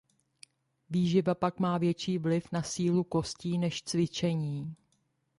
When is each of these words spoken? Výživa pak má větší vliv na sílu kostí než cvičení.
Výživa 0.89 1.35
pak 1.35 1.59
má 1.59 1.77
větší 1.77 2.17
vliv 2.17 2.51
na 2.51 2.63
sílu 2.63 3.03
kostí 3.03 3.57
než 3.57 3.83
cvičení. 3.83 4.75